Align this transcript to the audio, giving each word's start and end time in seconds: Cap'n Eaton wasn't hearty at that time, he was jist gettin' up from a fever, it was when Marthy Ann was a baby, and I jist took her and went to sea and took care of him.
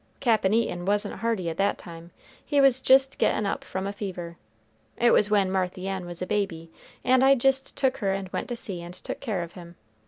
Cap'n 0.19 0.51
Eaton 0.51 0.85
wasn't 0.85 1.17
hearty 1.19 1.47
at 1.47 1.57
that 1.57 1.77
time, 1.77 2.09
he 2.43 2.59
was 2.59 2.81
jist 2.81 3.19
gettin' 3.19 3.45
up 3.45 3.63
from 3.63 3.85
a 3.85 3.93
fever, 3.93 4.35
it 4.97 5.11
was 5.11 5.29
when 5.29 5.51
Marthy 5.51 5.87
Ann 5.87 6.07
was 6.07 6.23
a 6.23 6.25
baby, 6.25 6.71
and 7.03 7.23
I 7.23 7.35
jist 7.35 7.77
took 7.77 7.97
her 7.97 8.11
and 8.11 8.27
went 8.29 8.47
to 8.49 8.55
sea 8.55 8.81
and 8.81 8.95
took 8.95 9.19
care 9.19 9.43
of 9.43 9.51
him. 9.53 9.75